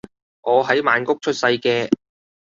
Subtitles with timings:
[0.41, 1.87] 我係曼谷出世嘅